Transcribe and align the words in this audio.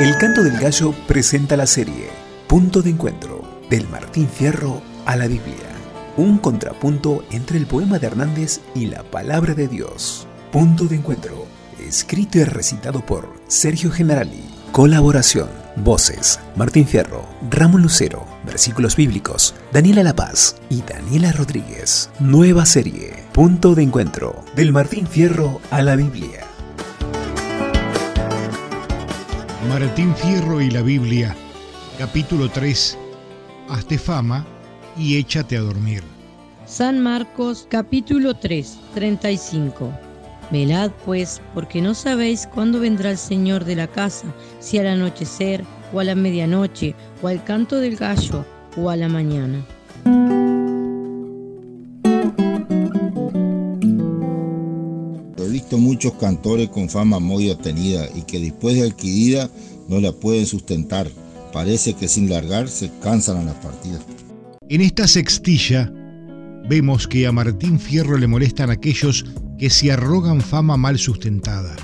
El 0.00 0.18
Canto 0.18 0.42
del 0.42 0.58
Gallo 0.58 0.92
presenta 1.06 1.56
la 1.56 1.68
serie 1.68 2.10
Punto 2.48 2.82
de 2.82 2.90
Encuentro, 2.90 3.60
del 3.70 3.88
Martín 3.88 4.28
Fierro 4.28 4.82
a 5.06 5.14
la 5.14 5.28
Biblia. 5.28 5.54
Un 6.16 6.38
contrapunto 6.38 7.24
entre 7.30 7.58
el 7.58 7.66
poema 7.66 8.00
de 8.00 8.08
Hernández 8.08 8.60
y 8.74 8.86
la 8.86 9.04
palabra 9.04 9.54
de 9.54 9.68
Dios. 9.68 10.26
Punto 10.50 10.86
de 10.86 10.96
Encuentro, 10.96 11.46
escrito 11.78 12.38
y 12.38 12.44
recitado 12.44 13.06
por 13.06 13.32
Sergio 13.46 13.92
Generali. 13.92 14.44
Colaboración, 14.72 15.48
voces, 15.76 16.40
Martín 16.56 16.88
Fierro, 16.88 17.24
Ramón 17.48 17.82
Lucero, 17.82 18.26
versículos 18.44 18.96
bíblicos, 18.96 19.54
Daniela 19.72 20.02
La 20.02 20.16
Paz 20.16 20.56
y 20.70 20.82
Daniela 20.82 21.30
Rodríguez. 21.30 22.10
Nueva 22.18 22.66
serie, 22.66 23.22
Punto 23.32 23.76
de 23.76 23.84
Encuentro, 23.84 24.44
del 24.56 24.72
Martín 24.72 25.06
Fierro 25.06 25.60
a 25.70 25.82
la 25.82 25.94
Biblia. 25.94 26.43
Martín 29.68 30.14
Fierro 30.14 30.60
y 30.60 30.70
la 30.70 30.82
Biblia, 30.82 31.34
capítulo 31.98 32.48
3. 32.48 32.98
Hazte 33.70 33.98
fama 33.98 34.44
y 34.96 35.16
échate 35.16 35.56
a 35.56 35.60
dormir. 35.60 36.02
San 36.66 37.02
Marcos, 37.02 37.66
capítulo 37.70 38.34
3, 38.34 38.78
35. 38.94 39.90
Velad 40.50 40.90
pues, 41.04 41.40
porque 41.54 41.80
no 41.80 41.94
sabéis 41.94 42.46
cuándo 42.46 42.78
vendrá 42.78 43.10
el 43.10 43.18
Señor 43.18 43.64
de 43.64 43.76
la 43.76 43.86
casa, 43.86 44.26
si 44.60 44.78
al 44.78 44.86
anochecer, 44.86 45.64
o 45.92 46.00
a 46.00 46.04
la 46.04 46.14
medianoche, 46.14 46.94
o 47.22 47.28
al 47.28 47.42
canto 47.42 47.80
del 47.80 47.96
gallo, 47.96 48.44
o 48.76 48.90
a 48.90 48.96
la 48.96 49.08
mañana. 49.08 49.64
Muchos 55.78 56.14
cantores 56.14 56.68
con 56.68 56.88
fama 56.88 57.18
muy 57.18 57.50
obtenida 57.50 58.08
y 58.14 58.22
que 58.22 58.40
después 58.40 58.76
de 58.76 58.88
adquirida 58.88 59.50
no 59.88 60.00
la 60.00 60.12
pueden 60.12 60.46
sustentar. 60.46 61.08
Parece 61.52 61.94
que 61.94 62.08
sin 62.08 62.28
largar 62.28 62.68
se 62.68 62.90
cansan 63.02 63.36
a 63.38 63.44
las 63.44 63.54
partidas. 63.56 64.00
En 64.68 64.80
esta 64.80 65.06
sextilla 65.06 65.92
vemos 66.68 67.06
que 67.06 67.26
a 67.26 67.32
Martín 67.32 67.78
Fierro 67.78 68.18
le 68.18 68.26
molestan 68.26 68.70
aquellos 68.70 69.24
que 69.58 69.70
se 69.70 69.92
arrogan 69.92 70.40
fama 70.40 70.76
mal 70.76 70.98
sustentada, 70.98 71.76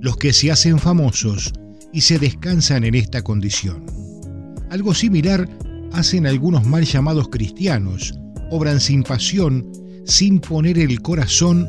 los 0.00 0.16
que 0.16 0.32
se 0.32 0.50
hacen 0.50 0.78
famosos 0.78 1.52
y 1.92 2.02
se 2.02 2.18
descansan 2.18 2.84
en 2.84 2.94
esta 2.94 3.22
condición. 3.22 3.86
Algo 4.70 4.92
similar 4.94 5.48
hacen 5.92 6.26
algunos 6.26 6.66
mal 6.66 6.84
llamados 6.84 7.28
cristianos, 7.28 8.12
obran 8.50 8.80
sin 8.80 9.02
pasión, 9.02 9.70
sin 10.04 10.40
poner 10.40 10.78
el 10.78 11.00
corazón 11.00 11.68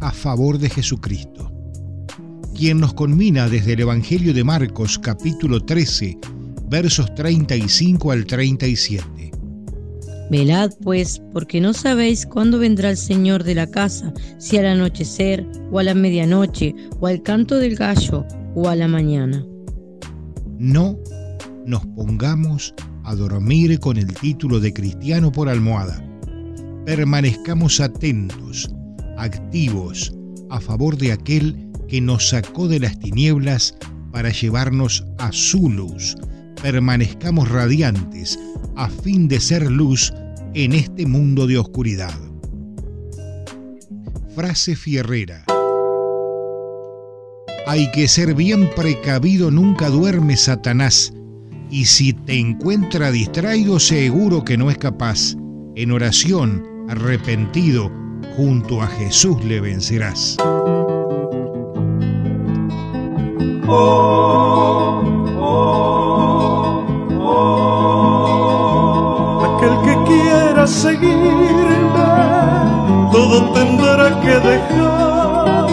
a 0.00 0.12
favor 0.12 0.58
de 0.58 0.70
Jesucristo. 0.70 1.52
Quien 2.54 2.80
nos 2.80 2.94
conmina 2.94 3.48
desde 3.48 3.74
el 3.74 3.80
Evangelio 3.80 4.34
de 4.34 4.44
Marcos 4.44 4.98
capítulo 4.98 5.64
13, 5.64 6.18
versos 6.68 7.14
35 7.14 8.10
al 8.10 8.26
37. 8.26 9.30
Velad 10.30 10.72
pues, 10.82 11.22
porque 11.32 11.60
no 11.60 11.72
sabéis 11.72 12.26
cuándo 12.26 12.58
vendrá 12.58 12.90
el 12.90 12.96
Señor 12.96 13.44
de 13.44 13.54
la 13.54 13.66
casa, 13.66 14.12
si 14.38 14.58
al 14.58 14.66
anochecer, 14.66 15.46
o 15.70 15.78
a 15.78 15.82
la 15.82 15.94
medianoche, 15.94 16.74
o 17.00 17.06
al 17.06 17.22
canto 17.22 17.58
del 17.58 17.76
gallo, 17.76 18.26
o 18.54 18.68
a 18.68 18.76
la 18.76 18.88
mañana. 18.88 19.44
No 20.58 20.98
nos 21.64 21.86
pongamos 21.86 22.74
a 23.04 23.14
dormir 23.14 23.78
con 23.80 23.96
el 23.96 24.12
título 24.12 24.60
de 24.60 24.72
cristiano 24.72 25.32
por 25.32 25.48
almohada. 25.48 26.04
Permanezcamos 26.84 27.80
atentos, 27.80 28.70
activos, 29.18 30.12
a 30.50 30.60
favor 30.60 30.96
de 30.96 31.12
aquel 31.12 31.70
que 31.88 32.00
nos 32.00 32.30
sacó 32.30 32.68
de 32.68 32.80
las 32.80 32.98
tinieblas 32.98 33.74
para 34.12 34.30
llevarnos 34.30 35.04
a 35.18 35.32
su 35.32 35.68
luz. 35.70 36.16
Permanezcamos 36.62 37.48
radiantes 37.48 38.38
a 38.76 38.88
fin 38.88 39.28
de 39.28 39.40
ser 39.40 39.70
luz 39.70 40.12
en 40.54 40.72
este 40.72 41.06
mundo 41.06 41.46
de 41.46 41.58
oscuridad. 41.58 42.14
Frase 44.34 44.76
fierrera. 44.76 45.44
Hay 47.66 47.90
que 47.90 48.08
ser 48.08 48.34
bien 48.34 48.70
precavido, 48.74 49.50
nunca 49.50 49.90
duerme 49.90 50.36
Satanás, 50.36 51.12
y 51.70 51.84
si 51.84 52.14
te 52.14 52.38
encuentra 52.38 53.10
distraído 53.10 53.78
seguro 53.78 54.44
que 54.44 54.56
no 54.56 54.70
es 54.70 54.78
capaz. 54.78 55.34
En 55.76 55.92
oración, 55.92 56.64
arrepentido, 56.88 57.92
junto 58.38 58.80
a 58.80 58.86
Jesús 58.86 59.42
le 59.42 59.60
vencerás. 59.60 60.36
Oh, 63.66 65.02
oh, 65.40 66.86
oh. 67.20 69.44
Aquel 69.44 69.74
que 69.84 69.94
quiera 70.06 70.64
seguirme, 70.68 71.48
todo 73.10 73.52
tendrá 73.54 74.20
que 74.20 74.38
dejar. 74.50 75.66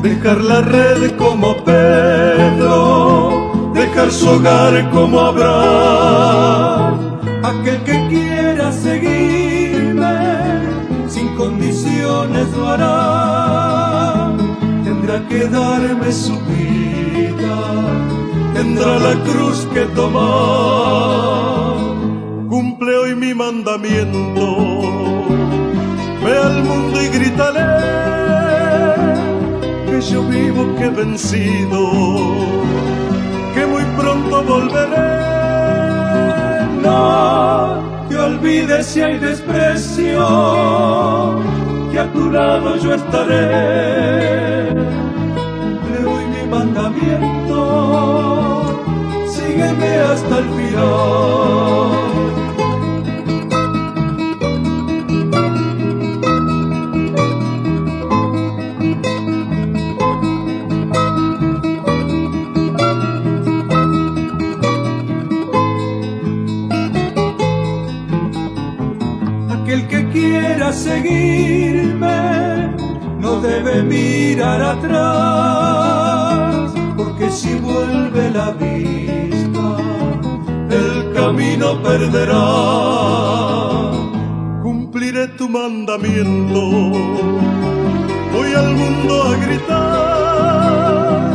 Dejar 0.00 0.40
la 0.40 0.60
red 0.60 1.16
como 1.16 1.56
Pedro, 1.64 3.72
dejar 3.74 4.12
su 4.12 4.28
hogar 4.28 4.88
como 4.90 5.18
Abraham. 5.18 7.18
Aquel 7.42 7.82
que 7.82 8.06
quiera 8.08 8.70
seguirme, 8.70 9.17
darme 15.48 16.12
su 16.12 16.34
vida, 16.46 17.56
tendrá 18.54 18.98
la 18.98 19.14
cruz 19.24 19.66
que 19.72 19.82
tomar. 19.94 21.76
Cumple 22.48 22.96
hoy 22.96 23.14
mi 23.14 23.34
mandamiento, 23.34 24.56
ve 26.24 26.38
al 26.38 26.62
mundo 26.64 27.02
y 27.02 27.08
grítale 27.08 27.64
que 29.86 30.00
yo 30.00 30.22
vivo, 30.24 30.74
que 30.76 30.84
he 30.84 30.90
vencido, 30.90 31.90
que 33.54 33.66
muy 33.66 33.84
pronto 33.96 34.42
volveré. 34.42 35.28
No 36.82 37.82
te 38.08 38.16
olvides 38.16 38.86
si 38.86 39.02
hay 39.02 39.18
desprecio, 39.18 40.24
que 41.90 41.98
a 41.98 42.12
tu 42.12 42.30
lado 42.30 42.76
yo 42.76 42.94
estaré. 42.94 44.87
Sígueme 49.34 49.90
hasta 50.10 50.38
el 50.38 50.48
final. 50.56 50.88
Aquel 69.50 69.82
que 69.88 70.00
quiera 70.08 70.72
seguirme 70.72 72.18
no 73.20 73.40
debe 73.40 73.82
mirar 73.82 74.60
atrás, 74.62 76.07
si 77.40 77.54
vuelve 77.54 78.30
la 78.30 78.50
vista, 78.50 79.76
el 80.70 81.12
camino 81.14 81.82
perderá. 81.82 82.46
Cumpliré 84.62 85.28
tu 85.38 85.48
mandamiento, 85.48 86.60
voy 88.34 88.50
al 88.62 88.70
mundo 88.80 89.12
a 89.22 89.24
gritar 89.44 91.32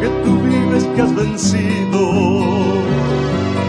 que 0.00 0.08
tú 0.24 0.32
vives, 0.42 0.84
que 0.94 1.00
has 1.02 1.12
vencido, 1.14 2.02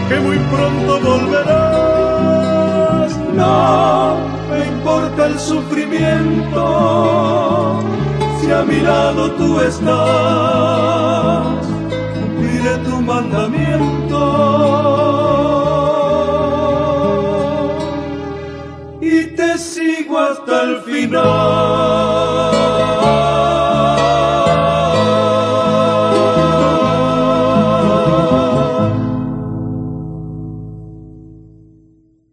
que 0.08 0.16
muy 0.26 0.38
pronto 0.52 0.92
volverás. 1.10 3.10
No 3.34 4.16
me 4.50 4.58
importa 4.74 5.20
el 5.26 5.36
sufrimiento, 5.38 6.64
si 8.40 8.46
a 8.52 8.62
mi 8.62 8.80
lado 8.80 9.22
tú 9.38 9.60
estás, 9.60 11.66
mandamiento. 13.06 14.18
Y 19.00 19.26
te 19.36 19.58
sigo 19.58 20.18
hasta 20.18 20.62
el 20.62 20.80
final. 20.82 21.71